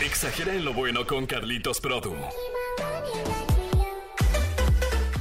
Exagera 0.00 0.54
en 0.54 0.64
lo 0.64 0.72
bueno 0.72 1.06
con 1.06 1.26
Carlitos 1.26 1.78
Produ. 1.78 2.14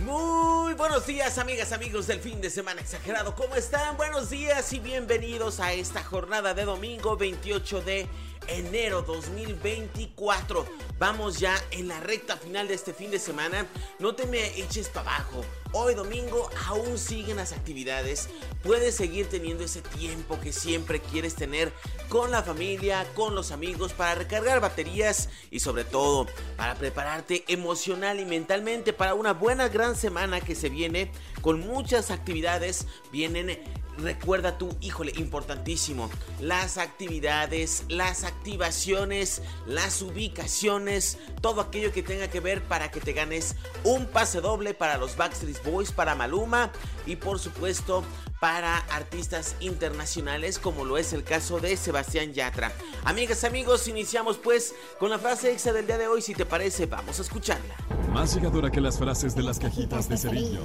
Muy 0.06 0.74
buenos 0.74 1.06
días, 1.06 1.38
amigas, 1.38 1.74
amigos 1.74 2.08
del 2.08 2.22
fin 2.22 2.40
de 2.40 2.50
semana 2.50 2.80
exagerado. 2.80 3.36
¿Cómo 3.36 3.56
están? 3.56 3.98
Buenos 3.98 4.30
días 4.30 4.72
y 4.72 4.80
bienvenidos 4.80 5.60
a 5.60 5.74
esta 5.74 6.02
jornada 6.02 6.54
de 6.54 6.64
domingo 6.64 7.18
28 7.18 7.82
de 7.82 8.08
enero 8.52 9.02
2024. 9.02 10.66
Vamos 10.98 11.40
ya 11.40 11.56
en 11.72 11.88
la 11.88 12.00
recta 12.00 12.38
final 12.38 12.68
de 12.68 12.74
este 12.74 12.94
fin 12.94 13.12
de 13.12 13.20
semana. 13.20 13.66
No 14.00 14.16
te 14.16 14.26
me 14.26 14.46
eches 14.60 14.90
para 14.90 15.16
abajo. 15.16 15.46
Hoy 15.72 15.94
domingo 15.94 16.50
aún 16.68 16.98
siguen 16.98 17.38
las 17.38 17.54
actividades. 17.54 18.28
Puedes 18.64 18.96
seguir 18.96 19.30
teniendo 19.30 19.64
ese 19.64 19.82
tiempo 19.82 20.40
que 20.40 20.52
siempre 20.52 21.00
quieres 21.00 21.36
tener 21.36 21.72
con 22.10 22.32
la 22.32 22.44
familia, 22.44 23.06
con 23.16 23.36
los 23.36 23.52
amigos, 23.52 23.94
para 23.94 24.16
recargar 24.16 24.60
baterías 24.60 25.30
y 25.52 25.60
sobre 25.60 25.86
todo 25.86 26.26
para 26.58 26.76
prepararte 26.76 27.46
emocional 27.48 28.20
y 28.20 28.26
mentalmente 28.26 28.94
para 28.94 29.14
una 29.14 29.34
buena 29.34 29.70
gran 29.70 29.96
semana 29.96 30.42
que 30.42 30.56
se 30.56 30.70
viene 30.70 31.12
con 31.42 31.60
muchas 31.60 32.12
actividades. 32.12 32.88
Vienen 33.12 33.60
recuerda 34.00 34.58
tú, 34.58 34.76
híjole, 34.82 35.14
importantísimo, 35.18 36.10
las 36.40 36.78
actividades, 36.78 37.84
las 37.90 38.24
activaciones, 38.24 39.42
las 39.68 40.02
ubicaciones, 40.02 41.18
todo 41.42 41.62
aquello 41.62 41.92
que 41.92 42.04
tenga 42.04 42.30
que 42.30 42.40
ver 42.40 42.64
para 42.64 42.92
que 42.92 43.02
te 43.02 43.14
ganes 43.14 43.56
un 43.84 44.06
pase 44.06 44.42
doble 44.42 44.74
para 44.74 44.98
los 44.98 45.16
Backstreet 45.18 45.64
Boys, 45.64 45.92
para 45.92 46.16
Maluma 46.16 46.72
y 47.06 47.16
por 47.16 47.40
supuesto 47.40 48.04
para 48.40 48.78
artistas 48.78 49.56
internacionales 49.60 50.60
como 50.60 50.86
lo 50.86 50.98
es 50.98 51.12
el 51.12 51.24
caso 51.24 51.60
de 51.60 51.76
Sebastián 51.76 52.34
Yatra. 52.34 52.72
Amigas, 53.04 53.44
amigos, 53.44 53.88
iniciamos 53.88 54.38
pues 54.38 54.74
con 54.98 55.10
la 55.10 55.20
frase 55.20 55.52
exa 55.52 55.74
del 55.74 55.86
día 55.86 55.98
de 55.98 56.08
hoy, 56.08 56.22
si 56.22 56.34
te 56.34 56.46
parece, 56.46 56.86
vamos 56.86 57.20
a 57.20 57.22
escucharla. 57.22 57.76
Más 58.14 58.34
llegadora 58.34 58.72
que 58.72 58.82
las 58.82 58.98
frases 58.98 59.36
de 59.36 59.44
las 59.44 59.60
cajitas 59.60 60.08
de 60.08 60.18
cerillos 60.18 60.64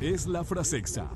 es 0.00 0.26
la 0.26 0.44
frase 0.44 0.78
exa 0.78 1.06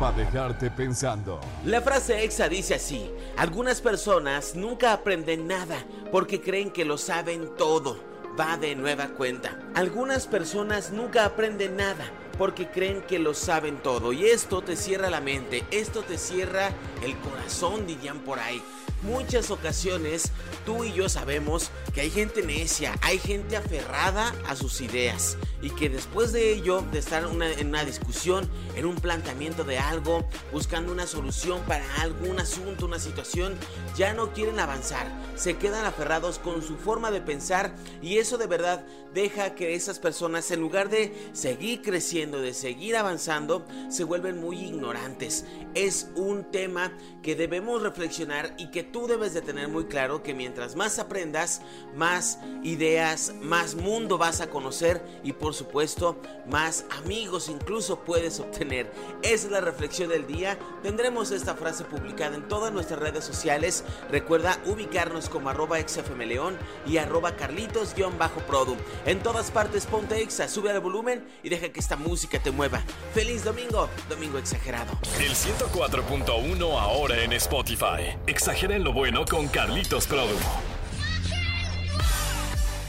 para 0.00 0.16
dejarte 0.16 0.70
pensando. 0.70 1.38
La 1.64 1.80
frase 1.82 2.24
exa 2.24 2.48
dice 2.48 2.74
así, 2.74 3.10
algunas 3.36 3.80
personas 3.80 4.54
nunca 4.56 4.92
aprenden 4.92 5.46
nada 5.46 5.76
porque 6.10 6.40
creen 6.40 6.70
que 6.70 6.84
lo 6.84 6.98
saben 6.98 7.50
todo. 7.56 7.98
Va 8.38 8.56
de 8.56 8.74
nueva 8.74 9.08
cuenta. 9.08 9.58
Algunas 9.74 10.26
personas 10.26 10.90
nunca 10.90 11.26
aprenden 11.26 11.76
nada 11.76 12.10
porque 12.38 12.70
creen 12.70 13.02
que 13.02 13.18
lo 13.18 13.34
saben 13.34 13.76
todo 13.82 14.14
y 14.14 14.24
esto 14.24 14.62
te 14.62 14.74
cierra 14.74 15.10
la 15.10 15.20
mente, 15.20 15.64
esto 15.70 16.00
te 16.02 16.16
cierra 16.16 16.70
el 17.02 17.14
corazón, 17.18 17.86
dirían 17.86 18.20
por 18.20 18.38
ahí 18.38 18.62
muchas 19.02 19.50
ocasiones 19.50 20.30
tú 20.64 20.84
y 20.84 20.92
yo 20.92 21.08
sabemos 21.08 21.70
que 21.94 22.02
hay 22.02 22.10
gente 22.10 22.42
necia, 22.42 22.94
hay 23.02 23.18
gente 23.18 23.56
aferrada 23.56 24.34
a 24.46 24.56
sus 24.56 24.80
ideas 24.80 25.36
y 25.60 25.70
que 25.70 25.88
después 25.88 26.32
de 26.32 26.52
ello, 26.52 26.82
de 26.92 26.98
estar 26.98 27.24
en 27.24 27.68
una 27.68 27.84
discusión, 27.84 28.48
en 28.74 28.86
un 28.86 28.96
planteamiento 28.96 29.64
de 29.64 29.78
algo, 29.78 30.26
buscando 30.52 30.92
una 30.92 31.06
solución 31.06 31.60
para 31.66 31.84
algún 32.02 32.40
asunto, 32.40 32.86
una 32.86 32.98
situación, 32.98 33.56
ya 33.96 34.12
no 34.14 34.32
quieren 34.32 34.58
avanzar, 34.58 35.06
se 35.36 35.56
quedan 35.56 35.84
aferrados 35.84 36.38
con 36.38 36.62
su 36.62 36.76
forma 36.76 37.10
de 37.10 37.20
pensar 37.20 37.74
y 38.00 38.18
eso 38.18 38.38
de 38.38 38.46
verdad 38.46 38.84
deja 39.14 39.54
que 39.54 39.74
esas 39.74 39.98
personas 39.98 40.50
en 40.50 40.60
lugar 40.60 40.88
de 40.88 41.30
seguir 41.32 41.82
creciendo, 41.82 42.40
de 42.40 42.54
seguir 42.54 42.96
avanzando, 42.96 43.66
se 43.90 44.04
vuelven 44.04 44.40
muy 44.40 44.58
ignorantes. 44.58 45.44
Es 45.74 46.08
un 46.14 46.50
tema 46.50 46.92
que 47.22 47.36
debemos 47.36 47.82
reflexionar 47.82 48.54
y 48.58 48.70
que 48.70 48.82
tú 48.92 49.06
debes 49.06 49.32
de 49.34 49.40
tener 49.40 49.68
muy 49.68 49.86
claro 49.86 50.22
que 50.22 50.34
mientras 50.34 50.76
más 50.76 50.98
aprendas, 50.98 51.62
más 51.96 52.38
ideas, 52.62 53.32
más 53.40 53.74
mundo 53.74 54.18
vas 54.18 54.40
a 54.40 54.50
conocer 54.50 55.02
y 55.24 55.32
por 55.32 55.54
supuesto 55.54 56.20
más 56.46 56.84
amigos 56.90 57.48
incluso 57.48 58.00
puedes 58.00 58.38
obtener. 58.38 58.92
Esa 59.22 59.46
es 59.46 59.50
la 59.50 59.60
reflexión 59.60 60.10
del 60.10 60.26
día. 60.26 60.58
Tendremos 60.82 61.30
esta 61.30 61.54
frase 61.54 61.84
publicada 61.84 62.36
en 62.36 62.46
todas 62.48 62.72
nuestras 62.72 63.00
redes 63.00 63.24
sociales. 63.24 63.84
Recuerda 64.10 64.58
ubicarnos 64.66 65.28
como 65.28 65.48
arroba 65.48 65.78
xfmleón 65.80 66.58
y 66.86 66.98
arroba 66.98 67.34
carlitos-produ. 67.36 68.76
En 69.06 69.22
todas 69.22 69.50
partes 69.50 69.86
ponte 69.86 70.20
exa, 70.20 70.48
sube 70.48 70.70
al 70.70 70.80
volumen 70.80 71.24
y 71.42 71.48
deja 71.48 71.70
que 71.70 71.80
esta 71.80 71.96
música 71.96 72.38
te 72.42 72.50
mueva. 72.50 72.82
Feliz 73.14 73.44
domingo, 73.44 73.88
domingo 74.08 74.38
exagerado. 74.38 74.92
El 75.18 75.32
104.1 75.32 76.78
ahora 76.78 77.22
en 77.22 77.32
Spotify. 77.32 78.18
Exagera 78.26 78.76
lo 78.82 78.92
bueno 78.92 79.24
con 79.24 79.46
Carlitos 79.46 80.06
Produ. 80.06 80.36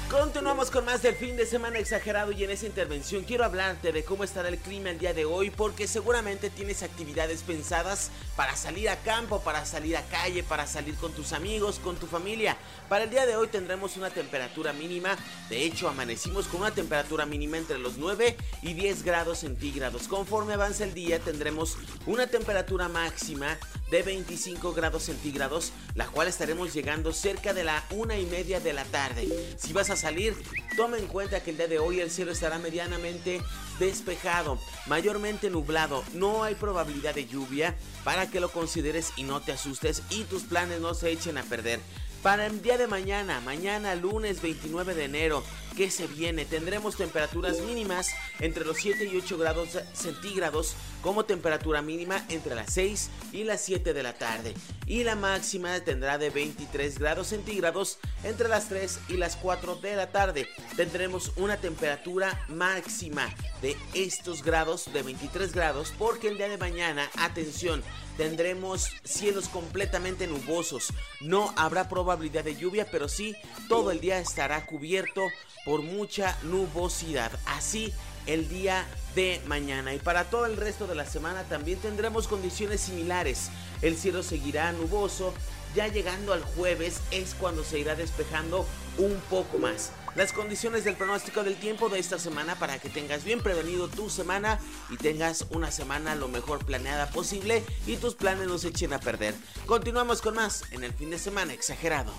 Continuamos 0.09 0.70
con 0.70 0.86
más 0.86 1.02
del 1.02 1.16
fin 1.16 1.36
de 1.36 1.46
semana 1.46 1.80
exagerado 1.80 2.31
y 2.31 2.44
en 2.44 2.52
esa 2.52 2.68
intervención 2.68 3.24
quiero 3.24 3.46
hablarte 3.46 3.92
de 3.92 4.03
cómo 4.03 4.24
estará 4.24 4.50
el 4.50 4.59
clima 4.59 4.92
el 4.92 5.00
día 5.00 5.14
de 5.14 5.26
hoy 5.26 5.50
porque 5.50 5.88
seguramente 5.88 6.52
tienes 6.52 6.84
actividades 6.84 7.42
pensadas 7.42 8.12
para 8.36 8.56
salir 8.56 8.90
a 8.90 8.96
campo, 8.98 9.42
para 9.42 9.66
salir 9.66 9.98
a 9.98 10.03
calle, 10.03 10.44
para 10.44 10.68
salir 10.68 10.96
con 10.96 11.14
tus 11.14 11.34
amigos, 11.34 11.80
con 11.80 11.96
tu 11.96 12.06
familia. 12.06 12.58
Para 12.90 13.06
el 13.06 13.09
día 13.09 13.26
de 13.26 13.36
hoy 13.36 13.48
tendremos 13.48 13.98
una 13.98 14.12
temperatura 14.12 14.72
mínima, 14.72 15.18
de 15.50 15.64
hecho 15.64 15.90
amanecimos 15.90 16.48
con 16.48 16.62
una 16.62 16.72
temperatura 16.72 17.26
mínima 17.26 17.58
entre 17.58 17.80
los 17.80 17.98
9 17.98 18.38
y 18.62 18.74
10 18.74 19.03
grados 19.03 19.40
centígrados. 19.40 20.08
Conforme 20.08 20.53
avanza 20.53 20.84
el 20.84 20.94
día 20.94 21.20
tendremos 21.20 21.76
una 22.06 22.28
temperatura 22.28 22.88
máxima 22.88 23.58
de 23.90 24.02
25 24.02 24.74
grados 24.74 25.04
centígrados, 25.04 25.72
la 25.96 26.08
cual 26.08 26.28
estaremos 26.28 26.74
llegando 26.74 27.14
cerca 27.14 27.54
de 27.54 27.64
la 27.64 27.84
una 27.92 28.18
y 28.18 28.26
media 28.26 28.60
de 28.60 28.74
la 28.74 28.86
tarde. 28.86 29.56
Si 29.58 29.74
vas 29.74 29.90
a 29.90 29.96
salir, 29.96 30.36
toma 30.76 30.98
en 30.98 31.08
cuenta 31.08 31.44
que 31.44 31.52
el 31.52 31.58
día 31.58 31.68
de 31.68 31.80
hoy 31.80 32.00
el 32.00 32.10
cielo 32.10 32.32
estará 32.32 32.60
medianamente 32.60 33.42
despejado, 33.80 34.60
mayormente 34.88 35.50
nublado, 35.50 36.04
no 36.14 36.44
hay 36.44 36.56
probabilidad 36.56 37.16
de 37.16 37.26
lluvia 37.26 37.76
para 38.04 38.30
que 38.30 38.40
lo 38.40 38.50
consideres 38.50 39.12
y 39.16 39.24
no 39.24 39.42
te 39.42 39.52
asustes 39.52 40.04
y 40.10 40.24
tus 40.24 40.44
planes 40.44 40.80
no 40.80 40.94
se 40.94 41.12
echen 41.12 41.38
a 41.38 41.44
perder. 41.44 41.80
Para 42.23 42.45
el 42.45 42.61
día 42.61 42.78
de 42.78 42.88
mañana, 42.88 43.41
mañana 43.41 43.95
lunes 43.95 44.41
29 44.41 44.95
de 44.95 45.03
enero, 45.03 45.44
que 45.75 45.91
se 45.91 46.07
viene, 46.07 46.45
tendremos 46.45 46.95
temperaturas 46.95 47.59
mínimas 47.59 48.11
entre 48.39 48.63
los 48.63 48.78
7 48.78 49.09
y 49.11 49.17
8 49.17 49.38
grados 49.38 49.78
centígrados, 49.91 50.73
como 51.01 51.25
temperatura 51.25 51.81
mínima 51.81 52.25
entre 52.29 52.56
las 52.56 52.72
6 52.72 53.09
y 53.34 53.44
las 53.44 53.59
7 53.59 53.94
de 53.94 54.03
la 54.03 54.13
tarde. 54.13 54.53
Y 54.86 55.04
la 55.04 55.16
máxima 55.16 55.80
tendrá 55.82 56.18
de 56.18 56.30
23 56.30 57.00
grados 57.00 57.28
centígrados 57.28 58.00
entre 58.24 58.50
las 58.50 58.68
3 58.70 59.00
y 59.10 59.18
las 59.18 59.36
4 59.38 59.76
de 59.76 59.96
la 59.96 60.12
tarde. 60.12 60.48
Tendremos 60.76 61.32
una 61.38 61.58
temperatura 61.58 62.46
máxima 62.50 63.34
de 63.62 63.78
estos 63.94 64.44
grados, 64.44 64.92
de 64.92 65.04
23 65.04 65.54
grados, 65.54 65.94
porque 65.98 66.28
el 66.28 66.38
día 66.38 66.50
de 66.50 66.58
mañana, 66.58 67.10
atención, 67.18 67.82
tendremos 68.18 68.90
cielos 69.04 69.48
completamente 69.48 70.28
nubosos. 70.28 70.94
No 71.22 71.54
habrá 71.56 71.88
probabilidad 71.88 72.44
de 72.44 72.56
lluvia, 72.56 72.88
pero 72.92 73.08
sí 73.08 73.36
todo 73.70 73.92
el 73.92 74.00
día 74.00 74.20
estará 74.20 74.66
cubierto 74.66 75.22
por 75.66 75.82
mucha 75.82 76.38
nubosidad. 76.44 77.32
Así 77.46 77.94
el 78.25 78.50
día 78.50 78.85
de 79.16 79.41
mañana. 79.47 79.94
Y 79.94 80.00
para 80.00 80.25
todo 80.25 80.45
el 80.45 80.57
resto 80.57 80.88
de 80.88 80.95
la 80.95 81.06
semana 81.06 81.44
también 81.44 81.79
tendremos 81.79 82.28
condiciones 82.28 82.81
similares. 82.81 83.50
El 83.81 83.97
cielo 83.97 84.23
seguirá 84.23 84.72
nuboso. 84.72 85.34
Ya 85.75 85.88
llegando 85.88 86.34
al 86.34 86.44
jueves 86.44 87.01
es 87.11 87.34
cuando 87.34 87.63
se 87.63 87.79
irá 87.79 87.95
despejando 87.95 88.67
un 88.97 89.19
poco 89.29 89.57
más 89.57 89.91
las 90.16 90.34
condiciones 90.34 90.84
del 90.84 90.96
pronóstico 90.96 91.44
del 91.44 91.56
tiempo 91.56 91.90
de 91.90 92.00
esta 92.00 92.19
semana 92.19 92.56
para 92.56 92.79
que 92.79 92.90
tengas 92.90 93.24
bien 93.24 93.41
prevenido 93.41 93.88
tu 93.88 94.09
semana 94.09 94.59
y 94.90 94.97
tengas 94.97 95.47
una 95.51 95.72
semana 95.72 96.16
lo 96.16 96.28
mejor 96.28 96.66
planeada 96.66 97.09
posible 97.09 97.63
y 97.88 97.97
tus 97.97 98.16
planes 98.16 98.47
no 98.47 98.57
se 98.57 98.69
echen 98.69 98.94
a 98.94 99.00
perder. 99.00 99.34
Continuamos 99.66 100.22
con 100.22 100.35
más 100.35 100.63
en 100.72 100.84
el 100.84 100.94
fin 100.94 101.09
de 101.09 101.18
semana 101.18 101.53
exagerado. 101.53 102.13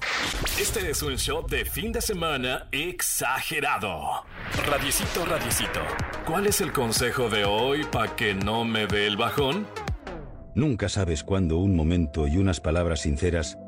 Este 0.61 0.91
es 0.91 1.03
un 1.03 1.17
show 1.17 1.47
de 1.47 1.65
fin 1.65 1.93
de 1.93 2.01
semana 2.01 2.69
exagerado. 2.73 4.25
Radicito, 4.67 5.25
radicito. 5.25 5.81
¿Cuál 6.27 6.47
es 6.47 6.61
el 6.61 6.73
consejo 6.73 7.29
de 7.29 7.45
hoy 7.45 7.85
para 7.85 8.17
que 8.17 8.35
no 8.35 8.65
me 8.65 8.87
dé 8.87 9.07
el 9.07 9.17
bajón? 9.17 9.67
Nunca 10.55 10.89
sabes 10.89 11.25
cuándo 11.25 11.59
un 11.59 11.75
momento 11.75 12.29
y 12.29 12.37
unas 12.37 12.61
palabras 12.61 13.01
sinceras 13.01 13.59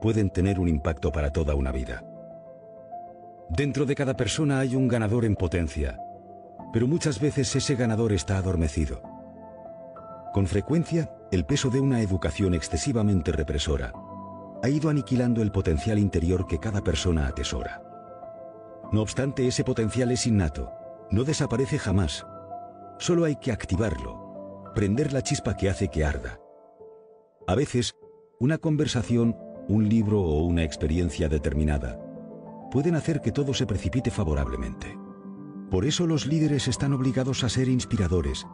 pueden 0.00 0.30
tener 0.30 0.60
un 0.60 0.68
impacto 0.68 1.10
para 1.10 1.32
toda 1.32 1.54
una 1.54 1.72
vida. 1.72 2.04
Dentro 3.50 3.86
de 3.86 3.94
cada 3.94 4.14
persona 4.14 4.58
hay 4.58 4.76
un 4.76 4.88
ganador 4.88 5.24
en 5.24 5.34
potencia, 5.34 5.98
pero 6.70 6.86
muchas 6.86 7.18
veces 7.18 7.56
ese 7.56 7.76
ganador 7.76 8.12
está 8.12 8.36
adormecido. 8.36 9.00
Con 10.34 10.46
frecuencia, 10.46 11.10
el 11.32 11.46
peso 11.46 11.70
de 11.70 11.80
una 11.80 12.02
educación 12.02 12.52
excesivamente 12.52 13.32
represora 13.32 13.92
ha 14.62 14.68
ido 14.68 14.90
aniquilando 14.90 15.40
el 15.40 15.50
potencial 15.50 15.98
interior 15.98 16.46
que 16.46 16.58
cada 16.58 16.82
persona 16.82 17.26
atesora. 17.26 17.82
No 18.92 19.00
obstante, 19.00 19.46
ese 19.46 19.64
potencial 19.64 20.10
es 20.10 20.26
innato, 20.26 20.70
no 21.10 21.24
desaparece 21.24 21.78
jamás. 21.78 22.26
Solo 22.98 23.24
hay 23.24 23.36
que 23.36 23.50
activarlo, 23.50 24.72
prender 24.74 25.14
la 25.14 25.22
chispa 25.22 25.56
que 25.56 25.70
hace 25.70 25.88
que 25.88 26.04
arda. 26.04 26.38
A 27.46 27.54
veces, 27.54 27.94
una 28.40 28.58
conversación, 28.58 29.38
un 29.68 29.88
libro 29.88 30.20
o 30.20 30.42
una 30.42 30.64
experiencia 30.64 31.30
determinada 31.30 31.98
pueden 32.70 32.94
hacer 32.94 33.20
que 33.20 33.32
todo 33.32 33.54
se 33.54 33.66
precipite 33.66 34.10
favorablemente. 34.10 34.98
Por 35.70 35.84
eso 35.84 36.06
los 36.06 36.26
líderes 36.26 36.68
están 36.68 36.92
obligados 36.92 37.44
a 37.44 37.48
ser 37.48 37.68
inspiradores, 37.68 38.46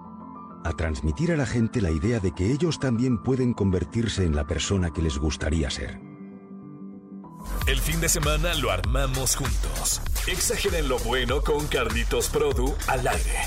a 0.64 0.72
transmitir 0.72 1.30
a 1.32 1.36
la 1.36 1.46
gente 1.46 1.80
la 1.80 1.90
idea 1.90 2.20
de 2.20 2.32
que 2.32 2.50
ellos 2.50 2.80
también 2.80 3.22
pueden 3.22 3.52
convertirse 3.52 4.24
en 4.24 4.34
la 4.34 4.46
persona 4.46 4.90
que 4.90 5.02
les 5.02 5.18
gustaría 5.18 5.70
ser. 5.70 6.00
El 7.66 7.78
fin 7.78 8.00
de 8.00 8.08
semana 8.08 8.54
lo 8.54 8.70
armamos 8.70 9.36
juntos. 9.36 10.00
Exageren 10.26 10.88
lo 10.88 10.98
bueno 11.00 11.42
con 11.42 11.66
Carlitos 11.66 12.28
Produ 12.28 12.74
al 12.88 13.06
aire. 13.06 13.38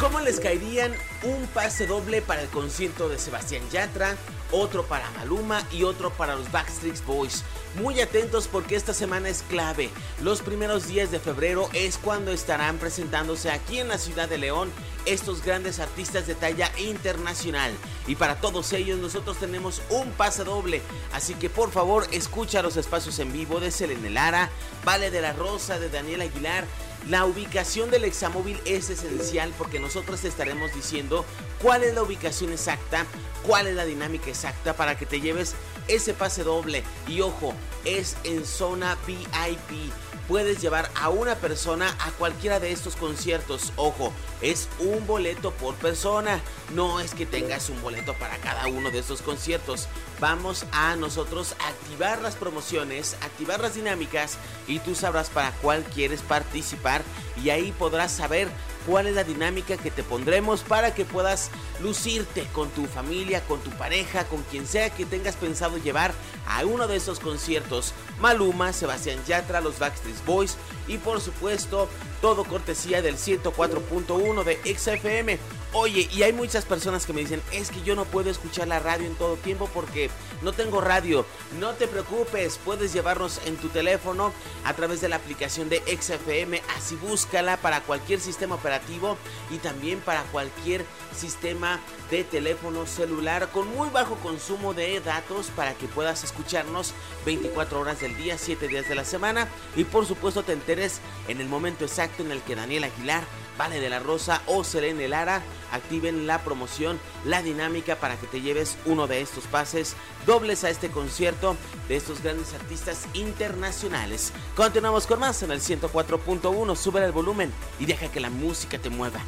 ¿Cómo 0.00 0.20
les 0.20 0.40
caerían 0.40 0.92
un 1.22 1.46
pase 1.54 1.86
doble 1.86 2.20
para 2.20 2.42
el 2.42 2.48
concierto 2.48 3.08
de 3.08 3.18
Sebastián 3.18 3.62
Yatra, 3.70 4.16
otro 4.54 4.84
para 4.84 5.10
Maluma 5.12 5.62
y 5.72 5.84
otro 5.84 6.10
para 6.10 6.36
los 6.36 6.50
Backstreet 6.50 7.04
Boys? 7.04 7.44
Muy 7.80 8.00
atentos 8.00 8.48
porque 8.48 8.76
esta 8.76 8.94
semana 8.94 9.28
es 9.28 9.42
clave. 9.42 9.90
Los 10.22 10.42
primeros 10.42 10.86
días 10.86 11.10
de 11.10 11.18
febrero 11.18 11.68
es 11.72 11.98
cuando 11.98 12.30
estarán 12.30 12.78
presentándose 12.78 13.50
aquí 13.50 13.78
en 13.78 13.88
la 13.88 13.98
ciudad 13.98 14.28
de 14.28 14.38
León 14.38 14.70
estos 15.06 15.42
grandes 15.42 15.78
artistas 15.80 16.26
de 16.26 16.34
talla 16.34 16.70
internacional. 16.78 17.72
Y 18.06 18.16
para 18.16 18.40
todos 18.40 18.72
ellos 18.72 18.98
nosotros 18.98 19.38
tenemos 19.38 19.82
un 19.90 20.10
pase 20.12 20.44
doble. 20.44 20.82
Así 21.12 21.34
que 21.34 21.50
por 21.50 21.70
favor 21.70 22.06
escucha 22.12 22.62
los 22.62 22.76
espacios 22.76 23.18
en 23.18 23.32
vivo 23.32 23.60
de 23.60 23.70
Selene 23.70 24.10
Lara, 24.10 24.50
Vale 24.84 25.10
de 25.10 25.20
la 25.20 25.32
Rosa, 25.32 25.78
de 25.78 25.88
Daniel 25.88 26.22
Aguilar. 26.22 26.64
La 27.08 27.26
ubicación 27.26 27.90
del 27.90 28.04
examóvil 28.04 28.58
es 28.64 28.88
esencial 28.88 29.52
porque 29.58 29.78
nosotros 29.78 30.20
te 30.20 30.28
estaremos 30.28 30.74
diciendo 30.74 31.26
cuál 31.60 31.82
es 31.82 31.94
la 31.94 32.02
ubicación 32.02 32.50
exacta, 32.50 33.04
cuál 33.46 33.66
es 33.66 33.74
la 33.74 33.84
dinámica 33.84 34.30
exacta 34.30 34.74
para 34.74 34.96
que 34.96 35.04
te 35.04 35.20
lleves 35.20 35.54
ese 35.86 36.14
pase 36.14 36.44
doble. 36.44 36.82
Y 37.06 37.20
ojo, 37.20 37.52
es 37.84 38.16
en 38.24 38.46
zona 38.46 38.96
VIP 39.06 39.92
puedes 40.28 40.60
llevar 40.60 40.90
a 40.94 41.10
una 41.10 41.34
persona 41.36 41.96
a 42.00 42.10
cualquiera 42.12 42.60
de 42.60 42.72
estos 42.72 42.96
conciertos. 42.96 43.72
Ojo, 43.76 44.12
es 44.40 44.68
un 44.78 45.06
boleto 45.06 45.50
por 45.52 45.74
persona. 45.76 46.40
No 46.74 47.00
es 47.00 47.14
que 47.14 47.26
tengas 47.26 47.68
un 47.70 47.80
boleto 47.82 48.14
para 48.14 48.38
cada 48.38 48.66
uno 48.66 48.90
de 48.90 48.98
estos 48.98 49.22
conciertos. 49.22 49.88
Vamos 50.20 50.66
a 50.72 50.96
nosotros 50.96 51.54
activar 51.66 52.22
las 52.22 52.36
promociones, 52.36 53.16
activar 53.22 53.60
las 53.60 53.74
dinámicas 53.74 54.38
y 54.66 54.78
tú 54.78 54.94
sabrás 54.94 55.30
para 55.30 55.52
cuál 55.52 55.84
quieres 55.84 56.22
participar 56.22 57.02
y 57.42 57.50
ahí 57.50 57.72
podrás 57.72 58.12
saber 58.12 58.48
cuál 58.86 59.06
es 59.06 59.14
la 59.14 59.24
dinámica 59.24 59.76
que 59.76 59.90
te 59.90 60.02
pondremos 60.02 60.62
para 60.62 60.94
que 60.94 61.04
puedas 61.04 61.50
lucirte 61.80 62.46
con 62.52 62.68
tu 62.70 62.86
familia, 62.86 63.44
con 63.46 63.60
tu 63.60 63.70
pareja, 63.70 64.24
con 64.24 64.42
quien 64.44 64.66
sea 64.66 64.90
que 64.90 65.06
tengas 65.06 65.36
pensado 65.36 65.78
llevar 65.78 66.12
a 66.46 66.64
uno 66.64 66.86
de 66.86 66.96
esos 66.96 67.20
conciertos. 67.20 67.94
Maluma, 68.20 68.72
Sebastián 68.72 69.18
Yatra, 69.26 69.60
los 69.60 69.78
Backstreet 69.78 70.24
Boys 70.24 70.56
y 70.86 70.98
por 70.98 71.20
supuesto 71.20 71.88
todo 72.20 72.44
cortesía 72.44 73.02
del 73.02 73.16
104.1 73.16 74.44
de 74.44 74.76
XFM. 74.76 75.38
Oye, 75.76 76.08
y 76.12 76.22
hay 76.22 76.32
muchas 76.32 76.64
personas 76.64 77.04
que 77.04 77.12
me 77.12 77.22
dicen, 77.22 77.42
es 77.50 77.68
que 77.68 77.82
yo 77.82 77.96
no 77.96 78.04
puedo 78.04 78.30
escuchar 78.30 78.68
la 78.68 78.78
radio 78.78 79.08
en 79.08 79.16
todo 79.16 79.34
tiempo 79.34 79.68
porque 79.74 80.08
no 80.40 80.52
tengo 80.52 80.80
radio. 80.80 81.26
No 81.58 81.72
te 81.72 81.88
preocupes, 81.88 82.60
puedes 82.64 82.92
llevarnos 82.92 83.40
en 83.44 83.56
tu 83.56 83.68
teléfono 83.70 84.32
a 84.64 84.74
través 84.74 85.00
de 85.00 85.08
la 85.08 85.16
aplicación 85.16 85.68
de 85.68 85.78
XFM, 85.80 86.62
así 86.76 86.94
búscala 86.94 87.56
para 87.56 87.80
cualquier 87.80 88.20
sistema 88.20 88.54
operativo 88.54 89.18
y 89.50 89.58
también 89.58 89.98
para 89.98 90.22
cualquier 90.22 90.84
sistema 91.12 91.80
de 92.08 92.22
teléfono 92.22 92.86
celular 92.86 93.48
con 93.50 93.66
muy 93.74 93.88
bajo 93.88 94.14
consumo 94.16 94.74
de 94.74 95.00
datos 95.00 95.50
para 95.56 95.74
que 95.74 95.88
puedas 95.88 96.22
escucharnos 96.22 96.94
24 97.26 97.80
horas 97.80 98.00
del 98.00 98.16
día, 98.16 98.38
7 98.38 98.68
días 98.68 98.88
de 98.88 98.94
la 98.94 99.04
semana 99.04 99.48
y 99.74 99.82
por 99.82 100.06
supuesto 100.06 100.44
te 100.44 100.52
enteres 100.52 101.00
en 101.26 101.40
el 101.40 101.48
momento 101.48 101.84
exacto 101.84 102.22
en 102.22 102.30
el 102.30 102.42
que 102.42 102.54
Daniel 102.54 102.84
Aguilar 102.84 103.24
Vale 103.58 103.80
de 103.80 103.88
la 103.88 104.00
Rosa 104.00 104.42
o 104.46 104.64
Selene 104.64 105.08
Lara 105.08 105.42
activen 105.72 106.26
la 106.26 106.40
promoción, 106.42 106.98
la 107.24 107.42
dinámica 107.42 107.96
para 107.96 108.16
que 108.16 108.26
te 108.26 108.40
lleves 108.40 108.76
uno 108.84 109.06
de 109.06 109.20
estos 109.20 109.44
pases 109.44 109.96
dobles 110.26 110.64
a 110.64 110.70
este 110.70 110.88
concierto 110.88 111.56
de 111.88 111.96
estos 111.96 112.22
grandes 112.22 112.54
artistas 112.54 113.06
internacionales. 113.14 114.32
Continuamos 114.56 115.06
con 115.06 115.20
más 115.20 115.42
en 115.42 115.50
el 115.50 115.60
104.1, 115.60 116.76
sube 116.76 117.04
el 117.04 117.12
volumen 117.12 117.52
y 117.78 117.86
deja 117.86 118.08
que 118.08 118.20
la 118.20 118.30
música 118.30 118.78
te 118.78 118.90
mueva. 118.90 119.20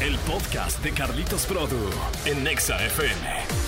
El 0.00 0.16
podcast 0.20 0.82
de 0.82 0.92
Carlitos 0.92 1.44
Produ 1.44 1.90
en 2.24 2.42
Nexa 2.42 2.82
FM. 2.86 3.59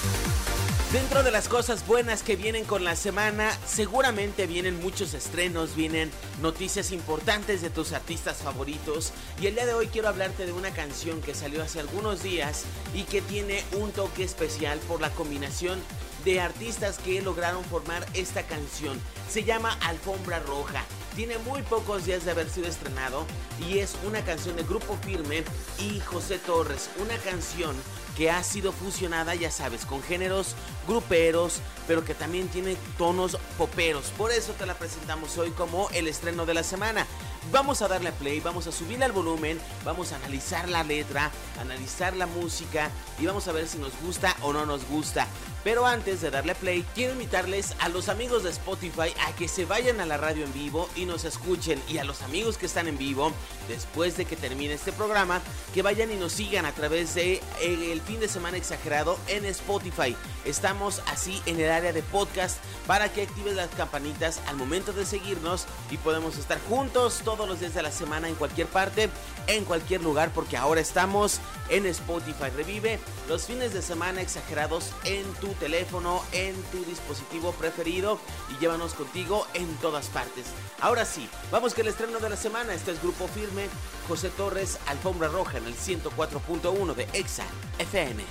Dentro 0.92 1.22
de 1.22 1.30
las 1.30 1.48
cosas 1.48 1.86
buenas 1.86 2.22
que 2.22 2.36
vienen 2.36 2.66
con 2.66 2.84
la 2.84 2.96
semana, 2.96 3.50
seguramente 3.64 4.46
vienen 4.46 4.78
muchos 4.78 5.14
estrenos, 5.14 5.74
vienen 5.74 6.10
noticias 6.42 6.92
importantes 6.92 7.62
de 7.62 7.70
tus 7.70 7.94
artistas 7.94 8.42
favoritos. 8.42 9.14
Y 9.40 9.46
el 9.46 9.54
día 9.54 9.64
de 9.64 9.72
hoy 9.72 9.86
quiero 9.86 10.08
hablarte 10.08 10.44
de 10.44 10.52
una 10.52 10.70
canción 10.74 11.22
que 11.22 11.32
salió 11.32 11.62
hace 11.62 11.80
algunos 11.80 12.22
días 12.22 12.64
y 12.92 13.04
que 13.04 13.22
tiene 13.22 13.64
un 13.80 13.90
toque 13.92 14.22
especial 14.22 14.78
por 14.80 15.00
la 15.00 15.08
combinación 15.08 15.80
de 16.26 16.42
artistas 16.42 16.98
que 16.98 17.22
lograron 17.22 17.64
formar 17.64 18.04
esta 18.12 18.42
canción. 18.42 19.00
Se 19.30 19.44
llama 19.44 19.78
Alfombra 19.80 20.40
Roja. 20.40 20.84
Tiene 21.16 21.38
muy 21.38 21.62
pocos 21.62 22.04
días 22.04 22.26
de 22.26 22.32
haber 22.32 22.50
sido 22.50 22.68
estrenado 22.68 23.24
y 23.66 23.78
es 23.78 23.96
una 24.06 24.22
canción 24.26 24.56
de 24.56 24.64
Grupo 24.64 24.98
Firme 25.02 25.42
y 25.78 26.00
José 26.00 26.38
Torres. 26.38 26.90
Una 27.00 27.16
canción 27.16 27.74
que 28.16 28.30
ha 28.30 28.42
sido 28.42 28.72
fusionada, 28.72 29.34
ya 29.34 29.50
sabes, 29.50 29.86
con 29.86 30.02
géneros 30.02 30.54
gruperos, 30.86 31.60
pero 31.86 32.04
que 32.04 32.14
también 32.14 32.48
tiene 32.48 32.76
tonos 32.98 33.38
poperos. 33.58 34.06
Por 34.16 34.32
eso 34.32 34.52
te 34.52 34.66
la 34.66 34.74
presentamos 34.74 35.38
hoy 35.38 35.50
como 35.50 35.88
el 35.90 36.08
estreno 36.08 36.46
de 36.46 36.54
la 36.54 36.62
semana. 36.62 37.06
Vamos 37.52 37.82
a 37.82 37.88
darle 37.88 38.12
play, 38.12 38.40
vamos 38.40 38.66
a 38.66 38.72
subirle 38.72 39.04
al 39.04 39.12
volumen, 39.12 39.60
vamos 39.84 40.12
a 40.12 40.16
analizar 40.16 40.70
la 40.70 40.82
letra, 40.84 41.30
analizar 41.60 42.16
la 42.16 42.26
música 42.26 42.90
y 43.20 43.26
vamos 43.26 43.46
a 43.46 43.52
ver 43.52 43.68
si 43.68 43.76
nos 43.76 43.92
gusta 44.00 44.34
o 44.40 44.54
no 44.54 44.64
nos 44.64 44.88
gusta. 44.88 45.26
Pero 45.62 45.86
antes 45.86 46.20
de 46.20 46.30
darle 46.30 46.54
play, 46.54 46.84
quiero 46.94 47.12
invitarles 47.12 47.76
a 47.78 47.88
los 47.88 48.08
amigos 48.08 48.42
de 48.42 48.50
Spotify 48.50 49.14
a 49.26 49.36
que 49.36 49.46
se 49.46 49.64
vayan 49.64 50.00
a 50.00 50.06
la 50.06 50.16
radio 50.16 50.44
en 50.44 50.52
vivo 50.52 50.88
y 50.96 51.04
nos 51.04 51.24
escuchen. 51.24 51.80
Y 51.88 51.98
a 51.98 52.04
los 52.04 52.22
amigos 52.22 52.58
que 52.58 52.66
están 52.66 52.88
en 52.88 52.98
vivo, 52.98 53.32
después 53.68 54.16
de 54.16 54.24
que 54.24 54.34
termine 54.34 54.74
este 54.74 54.90
programa, 54.90 55.40
que 55.72 55.82
vayan 55.82 56.10
y 56.10 56.16
nos 56.16 56.32
sigan 56.32 56.66
a 56.66 56.72
través 56.72 57.14
de 57.14 57.34
eh, 57.60 57.92
el 57.92 58.00
fin 58.00 58.18
de 58.18 58.28
semana 58.28 58.56
exagerado 58.56 59.16
en 59.28 59.44
Spotify. 59.44 60.16
Estamos 60.44 61.00
así 61.06 61.40
en 61.46 61.60
el 61.60 61.70
área 61.70 61.92
de 61.92 62.02
podcast 62.02 62.58
para 62.88 63.12
que 63.12 63.22
actives 63.22 63.54
las 63.54 63.68
campanitas 63.68 64.40
al 64.48 64.56
momento 64.56 64.92
de 64.92 65.06
seguirnos 65.06 65.66
y 65.90 65.96
podemos 65.98 66.38
estar 66.38 66.60
juntos 66.68 67.20
todos 67.24 67.41
los 67.48 67.60
días 67.60 67.74
de 67.74 67.82
la 67.82 67.90
semana 67.90 68.28
en 68.28 68.34
cualquier 68.34 68.66
parte, 68.66 69.08
en 69.46 69.64
cualquier 69.64 70.02
lugar, 70.02 70.30
porque 70.34 70.56
ahora 70.56 70.80
estamos 70.80 71.40
en 71.68 71.86
Spotify. 71.86 72.50
Revive 72.54 72.98
los 73.28 73.46
fines 73.46 73.72
de 73.72 73.82
semana 73.82 74.20
exagerados 74.20 74.92
en 75.04 75.24
tu 75.34 75.48
teléfono, 75.54 76.22
en 76.32 76.54
tu 76.70 76.84
dispositivo 76.84 77.52
preferido 77.52 78.18
y 78.50 78.60
llévanos 78.60 78.94
contigo 78.94 79.46
en 79.54 79.66
todas 79.76 80.06
partes. 80.08 80.46
Ahora 80.80 81.04
sí, 81.04 81.28
vamos 81.50 81.74
que 81.74 81.82
el 81.82 81.88
estreno 81.88 82.18
de 82.18 82.30
la 82.30 82.36
semana, 82.36 82.74
este 82.74 82.92
es 82.92 83.02
Grupo 83.02 83.28
Firme, 83.28 83.68
José 84.08 84.30
Torres, 84.30 84.78
Alfombra 84.86 85.28
Roja 85.28 85.58
en 85.58 85.66
el 85.66 85.76
104.1 85.76 86.94
de 86.94 87.08
Exa 87.12 87.44
FM. 87.78 88.22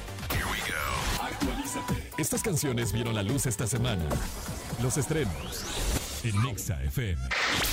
Estas 2.18 2.42
canciones 2.44 2.92
vieron 2.92 3.16
la 3.16 3.24
luz 3.24 3.46
esta 3.46 3.68
semana. 3.68 4.06
Los 4.82 4.98
estrenos 4.98 5.91
en 6.24 6.46
Exa 6.48 6.82
FM. 6.84 7.22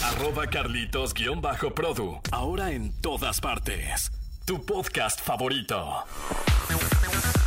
Arroba 0.04 0.46
Carlitos-Produ. 0.46 2.20
Ahora 2.32 2.72
en 2.72 2.92
todas 3.00 3.40
partes. 3.40 4.10
Tu 4.44 4.64
podcast 4.64 5.20
favorito. 5.20 6.04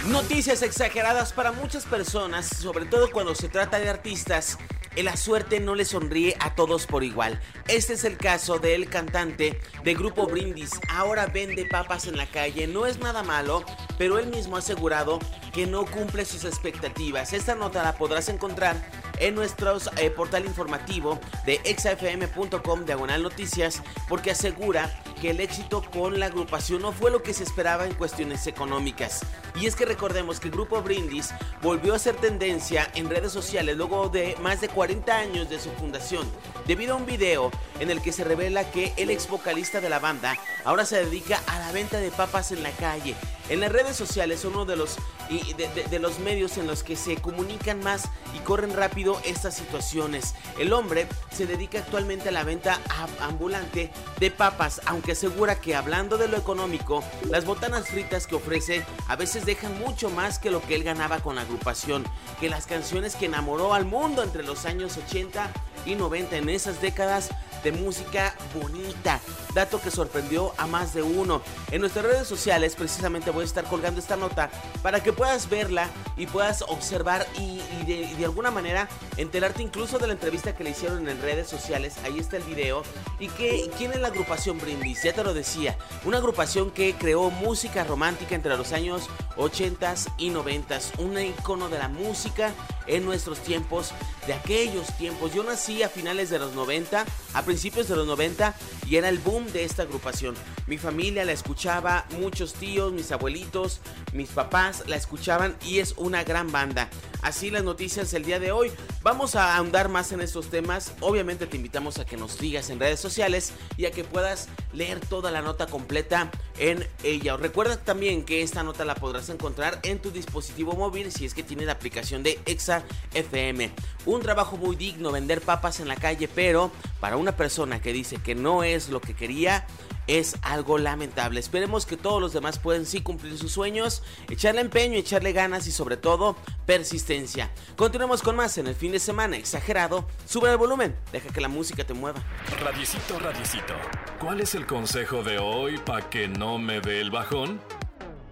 Noticias 0.08 0.62
exageradas 0.62 1.34
para 1.34 1.52
muchas 1.52 1.86
personas, 1.86 2.46
sobre 2.46 2.86
todo 2.86 3.12
cuando 3.12 3.34
se 3.34 3.50
trata 3.50 3.80
de 3.80 3.90
artistas. 3.90 4.60
La 4.98 5.16
suerte 5.16 5.60
no 5.60 5.74
le 5.74 5.86
sonríe 5.86 6.36
a 6.40 6.54
todos 6.54 6.86
por 6.86 7.04
igual. 7.04 7.40
Este 7.68 7.94
es 7.94 8.04
el 8.04 8.18
caso 8.18 8.60
del 8.60 8.90
cantante 8.90 9.60
de 9.84 9.94
Grupo 9.94 10.28
Brindis. 10.28 10.72
Ahora 10.90 11.28
vende 11.28 11.66
papas 11.66 12.08
en 12.08 12.18
la 12.18 12.28
calle. 12.28 12.68
No 12.68 12.86
es 12.86 13.00
nada 13.00 13.24
malo, 13.24 13.64
pero 13.98 14.20
él 14.20 14.28
mismo 14.28 14.58
ha 14.58 14.60
asegurado 14.60 15.20
que 15.54 15.66
no 15.66 15.86
cumple 15.86 16.26
sus 16.26 16.44
expectativas. 16.44 17.32
Esta 17.34 17.56
nota 17.56 17.84
la 17.84 17.98
podrás 17.98 18.28
encontrar 18.28 18.76
en 19.22 19.36
nuestro 19.36 19.78
eh, 19.98 20.10
portal 20.10 20.46
informativo 20.46 21.20
de 21.46 21.62
exafm.com 21.64 22.86
diagonal 22.86 23.24
noticias 23.24 23.82
porque 24.10 24.32
asegura 24.32 24.92
que 25.22 25.30
el 25.30 25.40
éxito 25.40 25.84
con 25.94 26.20
la 26.20 26.26
agrupación 26.26 26.82
no 26.82 26.92
fue 26.92 27.12
lo 27.12 27.22
que 27.22 27.36
se 27.36 27.44
esperaba 27.44 27.86
en 27.86 27.94
cuestiones 27.94 28.48
económicas. 28.48 29.22
Y 29.60 29.68
es 29.68 29.76
que 29.76 29.86
recordemos 29.86 30.40
que 30.40 30.48
el 30.48 30.54
grupo 30.54 30.82
Brindis 30.82 31.30
volvió 31.62 31.94
a 31.94 32.00
ser 32.00 32.16
tendencia 32.16 32.90
en 32.96 33.08
redes 33.08 33.32
sociales 33.32 33.78
luego 33.78 34.10
de 34.10 34.36
más 34.42 34.62
de 34.62 34.70
40 34.70 35.16
años 35.16 35.48
de 35.48 35.60
su 35.60 35.70
fundación, 35.74 36.28
debido 36.66 36.96
a 36.96 36.98
un 36.98 37.06
video 37.06 37.52
en 37.80 37.92
el 37.92 38.02
que 38.02 38.12
se 38.12 38.24
revela 38.24 38.72
que 38.72 38.94
el 38.98 39.12
ex 39.12 39.30
vocalista 39.30 39.80
de 39.80 39.90
la 39.90 40.00
banda 40.00 40.38
ahora 40.66 40.86
se 40.86 41.06
dedica 41.06 41.40
a 41.46 41.60
la 41.60 41.72
venta 41.72 42.00
de 42.00 42.10
papas 42.10 42.52
en 42.52 42.64
la 42.64 42.72
calle. 42.72 43.16
En 43.50 43.60
las 43.60 43.72
redes 43.72 43.98
sociales 43.98 44.46
uno 44.46 44.64
de 44.66 44.78
los, 44.78 44.96
de, 45.30 46.00
los 46.00 46.20
medios 46.20 46.58
en 46.58 46.68
los 46.68 46.84
que 46.84 46.96
se 46.96 47.18
comunican 47.18 47.84
más 47.84 48.06
y 48.34 48.40
corren 48.40 48.74
rápido 48.74 49.20
estas 49.26 49.56
situaciones. 49.56 50.36
El 50.58 50.72
hombre 50.72 51.06
se 51.32 51.46
dedica 51.46 51.80
actualmente 51.80 52.30
a 52.30 52.32
la 52.32 52.46
venta 52.46 52.80
ambulante 53.20 53.92
de 54.20 54.32
papas, 54.32 54.80
aunque 54.86 55.11
asegura 55.12 55.60
que 55.60 55.76
hablando 55.76 56.18
de 56.18 56.28
lo 56.28 56.38
económico, 56.38 57.04
las 57.30 57.46
botanas 57.46 57.88
fritas 57.88 58.28
que 58.28 58.36
ofrece 58.36 58.86
a 59.08 59.16
veces 59.16 59.46
dejan 59.46 59.78
mucho 59.80 60.10
más 60.10 60.40
que 60.40 60.52
lo 60.52 60.62
que 60.62 60.76
él 60.76 60.84
ganaba 60.84 61.20
con 61.20 61.36
la 61.36 61.42
agrupación, 61.42 62.04
que 62.40 62.50
las 62.50 62.66
canciones 62.66 63.16
que 63.16 63.26
enamoró 63.26 63.74
al 63.74 63.86
mundo 63.86 64.24
entre 64.24 64.44
los 64.44 64.66
años 64.66 64.98
80 64.98 65.52
y 65.86 65.96
90 65.96 66.38
en 66.38 66.50
esas 66.50 66.82
décadas 66.82 67.30
de 67.64 67.72
música 67.72 68.36
bonita. 68.54 69.20
Dato 69.54 69.82
que 69.82 69.92
sorprendió 69.92 70.54
a 70.58 70.66
más 70.66 70.94
de 70.94 71.04
uno. 71.04 71.42
En 71.72 71.82
nuestras 71.82 72.06
redes 72.06 72.28
sociales 72.28 72.76
precisamente 72.76 73.32
voy 73.32 73.44
a 73.44 73.46
estar 73.46 73.66
colgando 73.66 74.00
esta 74.00 74.16
nota 74.16 74.50
para 74.82 75.04
que 75.04 75.14
puedas 75.14 75.50
verla 75.50 75.90
y 76.16 76.26
puedas 76.26 76.64
observar 76.64 77.28
y, 77.38 77.62
de, 77.86 78.24
alguna 78.24 78.52
manera 78.52 78.88
enterarte 79.18 79.62
incluso 79.62 80.00
de 80.00 80.08
la 80.08 80.14
entrevista 80.14 80.56
que 80.56 80.64
le 80.64 80.70
hicieron 80.72 81.08
en 81.08 81.22
redes 81.22 81.50
sociales. 81.50 81.96
Ahí 82.04 82.20
está 82.20 82.38
el 82.38 82.44
video. 82.44 82.84
¿Y 83.20 83.28
que, 83.28 83.70
quién 83.78 83.92
es 83.92 84.00
la 84.00 84.08
agrupación 84.08 84.58
Brindis? 84.60 85.04
Ya 85.04 85.14
te 85.14 85.24
lo 85.24 85.34
decía. 85.34 85.78
Una 86.06 86.18
agrupación 86.18 86.72
que 86.72 86.94
creó 86.96 87.30
música 87.30 87.84
romántica 87.84 88.36
entre 88.36 88.56
los 88.56 88.72
años 88.72 89.10
80 89.38 89.96
y 90.18 90.30
90. 90.30 90.80
Un 91.00 91.20
icono 91.20 91.70
de 91.70 91.80
la 91.80 91.88
música 91.88 92.54
en 92.88 93.06
nuestros 93.06 93.40
tiempos, 93.40 93.92
de 94.28 94.34
aquellos 94.34 94.88
tiempos. 94.98 95.34
Yo 95.34 95.44
nací 95.44 95.84
a 95.84 95.90
finales 95.90 96.30
de 96.30 96.40
los 96.40 96.54
90, 96.54 97.06
a 97.34 97.44
principios 97.44 97.88
de 97.88 97.96
los 97.96 98.08
90 98.08 98.56
y 98.88 98.96
era 98.96 99.10
el 99.10 99.20
boom 99.20 99.52
de 99.52 99.64
esta 99.64 99.84
agrupación. 99.84 100.36
Mi 100.68 100.78
familia 100.78 101.26
la 101.26 101.32
escuchaba, 101.32 102.06
muchos 102.20 102.54
tíos, 102.54 102.92
mis 102.92 103.12
abuelitos, 103.12 103.82
mis 104.14 104.30
papás 104.30 104.84
la 104.88 104.96
escuchaban 104.96 105.56
y 105.66 105.80
es 105.80 105.94
una 105.98 106.24
gran 106.24 106.52
banda. 106.52 106.90
Así 107.22 107.52
las 107.52 107.64
noticias 107.64 108.14
el 108.14 108.26
día 108.26 108.40
de 108.40 108.52
hoy. 108.52 108.72
Vamos 109.04 109.36
a 109.36 109.56
ahondar 109.56 109.90
más 109.90 110.12
en 110.12 110.22
estos 110.22 110.50
temas. 110.50 110.94
Obviamente 111.02 111.46
te 111.46 111.58
invitamos 111.58 112.00
a 112.00 112.06
que 112.06 112.18
nos 112.18 112.34
sigas 112.34 112.70
en 112.70 112.80
redes 112.80 113.00
sociales 113.00 113.54
y 113.78 113.86
a 113.86 113.92
que 113.92 114.04
puedas 114.04 114.50
leer 114.74 115.00
toda 115.00 115.32
la 115.32 115.42
nota 115.42 115.68
completa 115.68 116.32
en 116.58 116.88
ella. 117.04 117.38
Recuerda 117.38 117.78
también 117.78 118.24
que 118.24 118.42
esta 118.42 118.64
nota 118.64 118.86
la 118.86 118.96
podrás 118.96 119.30
encontrar 119.30 119.80
en 119.84 120.00
tu 120.00 120.12
dispositivo 120.12 120.74
móvil 120.74 121.12
si 121.12 121.26
es 121.26 121.34
que 121.34 121.44
tiene 121.44 121.66
la 121.66 121.74
aplicación 121.74 122.24
de 122.24 122.40
Exa 122.46 122.84
FM. 123.14 123.72
Un 124.06 124.22
trabajo 124.22 124.58
muy 124.58 124.76
digno 124.76 125.12
vender 125.12 125.42
papas 125.42 125.80
en 125.80 125.88
la 125.88 125.96
calle, 125.96 126.28
pero 126.28 126.72
para 127.00 127.18
una 127.22 127.38
persona 127.38 127.80
que 127.82 127.94
dice 127.94 128.18
que 128.18 128.36
no 128.36 128.64
es 128.64 128.90
lo 128.90 129.00
que 129.00 129.14
quería, 129.14 129.66
es 130.08 130.36
algo 130.42 130.80
lamentable. 130.80 131.40
Esperemos 131.40 131.86
que 131.86 131.96
todos 131.96 132.20
los 132.20 132.34
demás 132.34 132.58
puedan 132.58 132.86
sí 132.86 133.02
cumplir 133.02 133.38
sus 133.38 133.52
sueños, 133.52 134.04
echarle 134.30 134.62
empeño, 134.62 134.98
echarle 134.98 135.32
ganas 135.32 135.68
y 135.68 135.72
sobre 135.72 135.98
todo 135.98 136.36
persistencia. 136.66 137.52
Continuemos 137.76 138.24
con 138.24 138.36
más 138.36 138.58
en 138.58 138.68
el 138.68 138.76
fin 138.76 138.92
de 138.92 139.00
semana 139.00 139.38
exagerado. 139.38 140.08
Sube 140.26 140.50
el 140.50 140.58
volumen, 140.58 140.96
deja 141.12 141.30
que 141.30 141.42
la 141.42 141.48
música 141.48 141.84
te 141.86 141.94
mueva. 141.94 142.24
Radiecito, 142.60 143.20
radiecito. 143.20 143.74
¿Cuál 144.20 144.42
es 144.42 144.56
el 144.56 144.66
consejo 144.66 145.24
de 145.24 145.38
hoy 145.38 145.78
para 145.78 146.10
que 146.10 146.28
no 146.28 146.58
me 146.58 146.82
dé 146.82 147.02
el 147.02 147.12
bajón? 147.12 147.62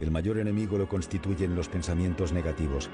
El 0.01 0.10
mayor 0.10 0.39
enemigo 0.39 0.77
lo 0.77 0.89
constituyen 0.89 1.55
los 1.55 1.69
pensamientos 1.69 2.31
negativos. 2.31 2.89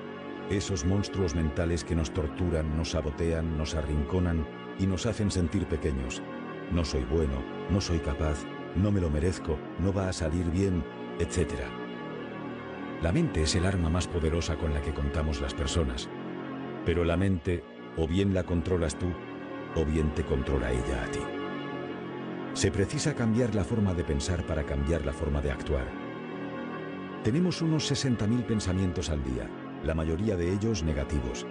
Esos 0.49 0.83
monstruos 0.83 1.35
mentales 1.35 1.83
que 1.83 1.95
nos 1.95 2.13
torturan, 2.13 2.77
nos 2.77 2.91
sabotean, 2.91 3.57
nos 3.57 3.75
arrinconan 3.75 4.45
y 4.79 4.87
nos 4.87 5.05
hacen 5.05 5.31
sentir 5.31 5.65
pequeños. 5.65 6.21
No 6.71 6.83
soy 6.83 7.03
bueno, 7.03 7.43
no 7.69 7.81
soy 7.81 7.99
capaz, 7.99 8.43
no 8.75 8.91
me 8.91 9.01
lo 9.01 9.09
merezco, 9.09 9.57
no 9.79 9.93
va 9.93 10.09
a 10.09 10.13
salir 10.13 10.49
bien, 10.51 10.83
etc. 11.19 11.53
La 13.01 13.11
mente 13.11 13.43
es 13.43 13.55
el 13.55 13.65
arma 13.65 13.89
más 13.89 14.07
poderosa 14.07 14.55
con 14.55 14.73
la 14.73 14.81
que 14.81 14.93
contamos 14.93 15.41
las 15.41 15.53
personas. 15.53 16.09
Pero 16.85 17.03
la 17.03 17.17
mente, 17.17 17.63
o 17.97 18.07
bien 18.07 18.33
la 18.33 18.43
controlas 18.43 18.97
tú, 18.97 19.11
o 19.75 19.85
bien 19.85 20.13
te 20.13 20.23
controla 20.23 20.71
ella 20.71 21.03
a 21.03 21.11
ti. 21.11 21.19
Se 22.53 22.71
precisa 22.71 23.13
cambiar 23.13 23.53
la 23.53 23.63
forma 23.63 23.93
de 23.93 24.03
pensar 24.03 24.45
para 24.45 24.63
cambiar 24.63 25.05
la 25.05 25.13
forma 25.13 25.41
de 25.41 25.51
actuar. 25.51 25.85
Tenemos 27.23 27.61
unos 27.61 27.91
60.000 27.91 28.45
pensamientos 28.45 29.09
al 29.09 29.23
día, 29.23 29.49
la 29.83 29.93
mayoría 29.93 30.37
de 30.37 30.53
ellos 30.53 30.83
negativos. 30.83 31.45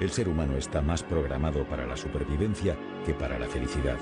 El 0.00 0.10
ser 0.10 0.28
humano 0.28 0.56
está 0.56 0.80
más 0.80 1.02
programado 1.02 1.66
para 1.66 1.86
la 1.86 1.96
supervivencia 1.96 2.76
que 3.04 3.12
para 3.12 3.38
la 3.38 3.46
felicidad. 3.46 3.98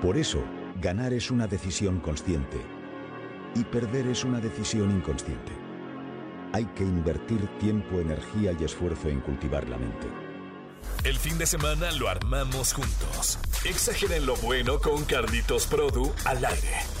Por 0.00 0.16
eso, 0.16 0.42
Ganar 0.80 1.12
es 1.12 1.32
una 1.32 1.48
decisión 1.48 1.98
consciente 1.98 2.58
y 3.56 3.64
perder 3.64 4.06
es 4.06 4.24
una 4.24 4.38
decisión 4.38 4.92
inconsciente. 4.92 5.50
Hay 6.52 6.66
que 6.66 6.84
invertir 6.84 7.44
tiempo, 7.58 7.98
energía 7.98 8.52
y 8.58 8.62
esfuerzo 8.62 9.08
en 9.08 9.20
cultivar 9.20 9.68
la 9.68 9.76
mente. 9.76 10.06
El 11.04 11.16
fin 11.16 11.36
de 11.36 11.46
semana 11.46 11.90
lo 11.92 12.08
armamos 12.08 12.72
juntos. 12.72 13.38
Exageren 13.64 14.24
lo 14.24 14.36
bueno 14.36 14.78
con 14.78 15.04
Carlitos 15.04 15.66
Produ 15.66 16.12
al 16.24 16.44
aire. 16.44 16.97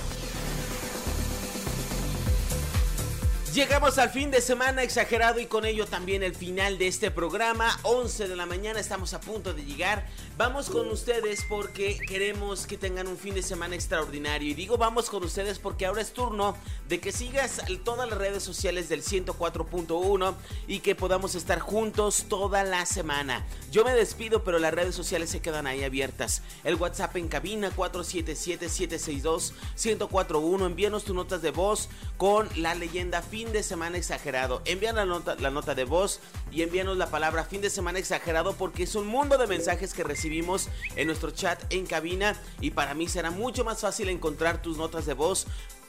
Llegamos 3.58 3.98
al 3.98 4.10
fin 4.10 4.30
de 4.30 4.40
semana 4.40 4.84
exagerado 4.84 5.40
y 5.40 5.46
con 5.46 5.64
ello 5.64 5.84
también 5.84 6.22
el 6.22 6.32
final 6.32 6.78
de 6.78 6.86
este 6.86 7.10
programa. 7.10 7.76
11 7.82 8.28
de 8.28 8.36
la 8.36 8.46
mañana 8.46 8.78
estamos 8.78 9.14
a 9.14 9.20
punto 9.20 9.52
de 9.52 9.64
llegar. 9.64 10.06
Vamos 10.36 10.70
con 10.70 10.88
ustedes 10.88 11.44
porque 11.48 11.98
queremos 12.06 12.68
que 12.68 12.78
tengan 12.78 13.08
un 13.08 13.18
fin 13.18 13.34
de 13.34 13.42
semana 13.42 13.74
extraordinario. 13.74 14.48
Y 14.48 14.54
digo 14.54 14.78
vamos 14.78 15.10
con 15.10 15.24
ustedes 15.24 15.58
porque 15.58 15.86
ahora 15.86 16.02
es 16.02 16.12
turno 16.12 16.56
de 16.88 17.00
que 17.00 17.10
sigas 17.10 17.60
todas 17.84 18.08
las 18.08 18.16
redes 18.16 18.44
sociales 18.44 18.88
del 18.88 19.02
104.1 19.02 20.34
y 20.68 20.78
que 20.78 20.94
podamos 20.94 21.34
estar 21.34 21.58
juntos 21.58 22.26
toda 22.28 22.62
la 22.62 22.86
semana. 22.86 23.44
Yo 23.70 23.84
me 23.84 23.92
despido, 23.92 24.44
pero 24.44 24.58
las 24.58 24.72
redes 24.72 24.94
sociales 24.94 25.28
se 25.28 25.40
quedan 25.40 25.66
ahí 25.66 25.84
abiertas. 25.84 26.40
El 26.64 26.76
WhatsApp 26.76 27.14
en 27.16 27.28
cabina 27.28 27.70
477-762-1041. 27.76 30.64
Envíanos 30.64 31.04
tus 31.04 31.14
notas 31.14 31.42
de 31.42 31.50
voz 31.50 31.90
con 32.16 32.48
la 32.56 32.74
leyenda 32.74 33.20
fin 33.20 33.52
de 33.52 33.62
semana 33.62 33.98
exagerado. 33.98 34.62
Envían 34.64 34.96
la 34.96 35.04
nota, 35.04 35.34
la 35.34 35.50
nota 35.50 35.74
de 35.74 35.84
voz 35.84 36.20
y 36.50 36.62
envíanos 36.62 36.96
la 36.96 37.10
palabra 37.10 37.44
fin 37.44 37.60
de 37.60 37.68
semana 37.68 37.98
exagerado 37.98 38.54
porque 38.54 38.84
es 38.84 38.94
un 38.94 39.06
mundo 39.06 39.36
de 39.36 39.46
mensajes 39.46 39.92
que 39.92 40.02
recibimos 40.02 40.70
en 40.96 41.06
nuestro 41.06 41.30
chat 41.30 41.62
en 41.70 41.84
cabina 41.84 42.40
y 42.62 42.70
para 42.70 42.94
mí 42.94 43.06
será 43.06 43.30
mucho 43.30 43.64
más 43.64 43.82
fácil 43.82 44.08
encontrar 44.08 44.62
tus 44.62 44.78
notas 44.78 45.04
de 45.04 45.12
voz 45.12 45.46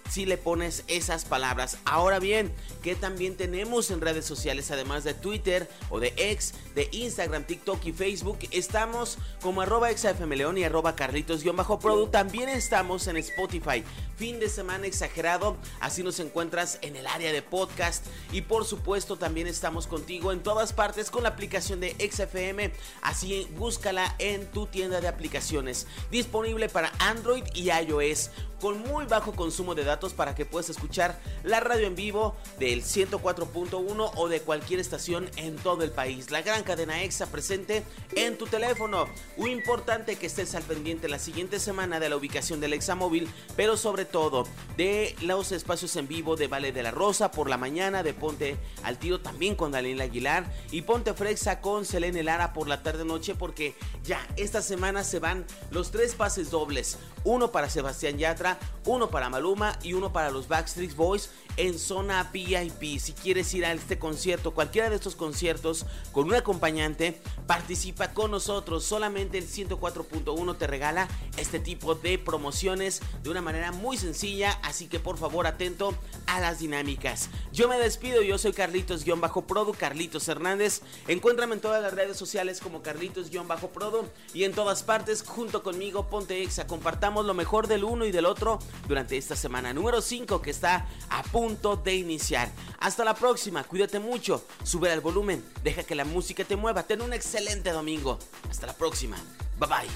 si 0.10 0.26
le 0.26 0.38
pones 0.38 0.84
esas 0.88 1.26
palabras. 1.26 1.78
Ahora 1.86 2.20
bien, 2.20 2.52
que 2.82 2.96
también 2.96 3.38
tenemos 3.38 3.92
en 3.92 4.02
redes 4.02 4.26
sociales, 4.26 4.72
además 4.72 5.04
de 5.04 5.14
Twitter 5.14 5.70
o 5.90 6.00
de 6.00 6.14
X, 6.18 6.54
de 6.76 6.90
Instagram, 6.92 7.44
TikTok 7.44 7.86
y 7.86 7.94
Facebook, 7.94 8.40
estamos 8.52 9.18
como 9.42 9.62
arroba 9.62 9.92
exafmleón 9.92 10.58
y 10.58 10.64
arroba 10.64 10.96
carlitos-produ. 10.96 12.08
También 12.08 12.50
estamos 12.50 13.08
en 13.08 13.18
Spotify. 13.18 13.84
Fin 14.18 14.40
de 14.40 14.50
semana 14.50 14.86
exagerado, 14.86 15.56
así 15.80 16.04
nos 16.04 16.20
encuentras 16.20 16.80
en 16.82 16.96
el 16.96 17.08
área 17.08 17.32
de 17.32 17.42
podcast. 17.42 18.06
Y 18.32 18.42
por 18.42 18.66
supuesto, 18.66 19.16
también 19.16 19.48
estamos 19.48 19.88
contigo 19.88 20.32
en 20.32 20.44
todas 20.44 20.74
partes 20.74 21.10
con 21.10 21.24
la 21.24 21.30
aplicación 21.30 21.80
de 21.80 21.96
XFM. 22.12 22.74
Así 23.02 23.48
búscala 23.58 24.16
en 24.20 24.50
tu 24.52 24.66
tienda 24.66 25.00
de 25.00 25.08
aplicaciones. 25.08 25.88
Disponible 26.12 26.68
para 26.68 26.92
Android 27.00 27.44
y 27.54 27.70
iOS 27.72 28.32
con 28.60 28.80
muy 28.82 29.06
bajo 29.06 29.32
consumo 29.34 29.74
de 29.74 29.84
datos 29.86 29.99
para 30.08 30.34
que 30.34 30.46
puedas 30.46 30.70
escuchar 30.70 31.20
la 31.44 31.60
radio 31.60 31.86
en 31.86 31.96
vivo 31.96 32.38
del 32.58 32.84
104.1 32.84 34.12
o 34.16 34.30
de 34.30 34.42
cualquier 34.42 34.80
estación 34.80 35.30
en 35.36 35.58
todo 35.58 35.84
el 35.84 35.92
país. 35.92 36.32
La 36.32 36.42
gran 36.42 36.64
cadena 36.64 37.04
EXA 37.04 37.28
presente 37.28 37.84
en 38.16 38.38
tu 38.38 38.48
teléfono. 38.48 39.08
Muy 39.36 39.52
importante 39.52 40.16
que 40.16 40.28
estés 40.28 40.56
al 40.56 40.64
pendiente 40.64 41.10
la 41.10 41.20
siguiente 41.20 41.60
semana 41.60 42.00
de 42.00 42.08
la 42.08 42.16
ubicación 42.16 42.62
del 42.62 42.74
EXA 42.74 42.96
móvil, 42.96 43.30
pero 43.58 43.76
sobre 43.76 44.06
todo 44.06 44.46
de 44.78 45.16
los 45.22 45.52
espacios 45.52 45.96
en 45.98 46.08
vivo 46.08 46.38
de 46.38 46.48
Vale 46.48 46.72
de 46.72 46.84
la 46.84 46.92
Rosa 46.92 47.32
por 47.32 47.50
la 47.50 47.58
mañana, 47.58 48.02
de 48.02 48.14
Ponte 48.14 48.58
al 48.84 48.98
Tiro 48.98 49.20
también 49.20 49.56
con 49.56 49.72
Daniel 49.72 50.00
Aguilar 50.00 50.46
y 50.72 50.84
Ponte 50.84 51.14
Frexa 51.14 51.60
con 51.60 51.86
Selene 51.86 52.24
Lara 52.24 52.54
por 52.54 52.70
la 52.70 52.82
tarde 52.82 53.04
noche 53.04 53.36
porque 53.36 53.76
ya 54.04 54.26
esta 54.38 54.62
semana 54.62 55.04
se 55.04 55.20
van 55.20 55.46
los 55.72 55.92
tres 55.92 56.16
pases 56.16 56.50
dobles, 56.50 56.98
uno 57.24 57.52
para 57.52 57.70
Sebastián 57.70 58.18
Yatra, 58.18 58.58
uno 58.86 59.10
para 59.10 59.30
Maluma 59.30 59.78
y 59.84 59.89
uno 59.94 60.12
para 60.12 60.32
los 60.32 60.48
Backstreet 60.48 60.96
Boys 60.96 61.30
en 61.60 61.78
zona 61.78 62.30
VIP. 62.32 63.00
Si 63.00 63.12
quieres 63.12 63.54
ir 63.54 63.66
a 63.66 63.74
este 63.74 64.00
concierto, 64.00 64.52
cualquiera 64.52 64.90
de 64.90 64.96
estos 64.96 65.16
conciertos 65.16 65.86
con 66.14 66.28
un 66.28 66.34
acompañante, 66.34 67.22
participa 67.48 68.14
con 68.14 68.32
nosotros. 68.32 68.86
Solamente 68.86 69.38
el 69.38 69.48
104.1 69.48 70.58
te 70.58 70.68
regala 70.68 71.10
este 71.36 71.60
tipo 71.60 71.96
de 71.96 72.18
promociones 72.18 73.02
de 73.22 73.30
una 73.30 73.42
manera 73.42 73.74
muy 73.74 73.98
sencilla, 73.98 74.58
así 74.64 74.88
que 74.88 75.02
por 75.02 75.18
favor 75.18 75.48
atento 75.48 75.94
a 76.28 76.40
las 76.40 76.60
dinámicas. 76.60 77.30
Yo 77.52 77.68
me 77.68 77.78
despido, 77.78 78.22
yo 78.22 78.38
soy 78.38 78.54
Carlitos-Prodo, 78.54 79.74
Carlitos 79.74 80.30
Hernández. 80.30 80.82
Encuéntrame 81.10 81.56
en 81.56 81.62
todas 81.62 81.84
las 81.84 81.94
redes 81.94 82.16
sociales 82.16 82.62
como 82.62 82.82
Carlitos-Prodo 82.82 84.06
y 84.34 84.46
en 84.46 84.54
todas 84.54 84.84
partes 84.84 85.24
junto 85.24 85.62
conmigo 85.62 86.08
Ponte 86.08 86.42
Exa. 86.42 86.68
Compartamos 86.68 87.26
lo 87.26 87.34
mejor 87.34 87.68
del 87.68 87.84
uno 87.84 88.06
y 88.06 88.12
del 88.14 88.26
otro 88.26 88.60
durante 88.88 89.18
esta 89.18 89.36
semana 89.36 89.74
número 89.74 90.02
5 90.02 90.42
que 90.42 90.52
está 90.52 90.88
a 91.10 91.24
punto 91.50 91.76
de 91.78 91.96
iniciar. 91.96 92.52
Hasta 92.80 93.04
la 93.04 93.16
próxima, 93.16 93.64
cuídate 93.64 93.98
mucho, 94.00 94.46
sube 94.64 94.94
el 94.94 95.02
volumen, 95.02 95.44
deja 95.64 95.84
que 95.84 95.96
la 95.96 96.06
música 96.06 96.44
te 96.44 96.56
mueva. 96.56 96.84
Ten 96.84 97.02
un 97.02 97.12
excelente 97.12 97.72
domingo. 97.72 98.20
Hasta 98.50 98.68
la 98.68 98.74
próxima. 98.74 99.18
Bye 99.58 99.68
bye. 99.68 99.90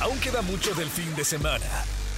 Aún 0.00 0.18
queda 0.20 0.42
mucho 0.42 0.72
del 0.74 0.88
fin 0.88 1.14
de 1.16 1.24
semana. 1.24 1.66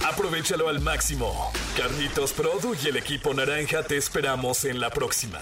Aprovechalo 0.05 0.69
al 0.69 0.79
máximo. 0.81 1.51
Carlitos 1.75 2.31
Produ 2.33 2.75
y 2.83 2.89
el 2.89 2.97
equipo 2.97 3.33
naranja 3.33 3.81
te 3.83 3.97
esperamos 3.97 4.63
en 4.65 4.79
la 4.79 4.91
próxima. 4.91 5.39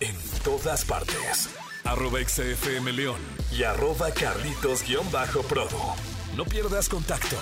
En 0.00 0.14
todas 0.44 0.84
partes. 0.84 1.48
Arroba 1.84 2.18
XFM 2.20 2.92
León 2.92 3.20
y 3.50 3.62
arroba 3.62 4.10
Carlitos-Produ. 4.10 5.94
No 6.36 6.44
pierdas 6.44 6.88
contacto. 6.88 7.36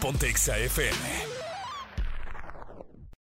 Ponte 0.00 0.34
XFM. 0.36 1.29